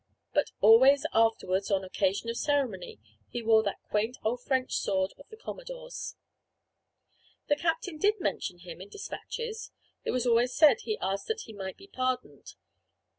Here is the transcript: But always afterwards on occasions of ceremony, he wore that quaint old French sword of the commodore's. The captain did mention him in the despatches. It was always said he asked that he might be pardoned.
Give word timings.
But 0.33 0.49
always 0.61 1.05
afterwards 1.13 1.69
on 1.69 1.83
occasions 1.83 2.31
of 2.31 2.37
ceremony, 2.37 2.99
he 3.29 3.43
wore 3.43 3.61
that 3.61 3.83
quaint 3.91 4.17
old 4.23 4.41
French 4.41 4.73
sword 4.75 5.13
of 5.19 5.27
the 5.29 5.37
commodore's. 5.37 6.15
The 7.49 7.55
captain 7.55 7.99
did 7.99 8.19
mention 8.19 8.57
him 8.57 8.81
in 8.81 8.87
the 8.87 8.93
despatches. 8.93 9.69
It 10.03 10.09
was 10.09 10.25
always 10.25 10.55
said 10.55 10.77
he 10.81 10.97
asked 11.01 11.27
that 11.27 11.41
he 11.41 11.53
might 11.53 11.77
be 11.77 11.85
pardoned. 11.87 12.55